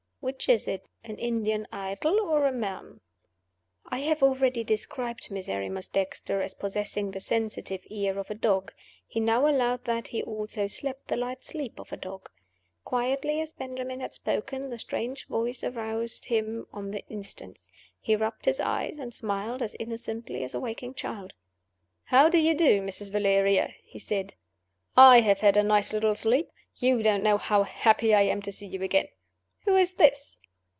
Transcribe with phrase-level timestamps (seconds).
[0.23, 3.01] "Which is it an Indian idol, or a man?"
[3.87, 8.71] I have already described Miserrimus Dexter as possessing the sensitive ear of a dog:
[9.07, 12.29] he now allowed that he also slept the light sleep of a dog.
[12.85, 17.57] Quietly as Benjamin had spoken, the strange voice aroused him on the instant.
[17.99, 21.33] He rubbed his eyes, and smiled as innocently as a waking child.
[22.03, 23.09] "How do you do, Mrs.
[23.11, 24.35] Valeria?" he said.
[24.95, 26.51] "I have had a nice little sleep.
[26.75, 29.07] You don't know how happy I am to see you again.
[29.65, 30.39] Who is this?"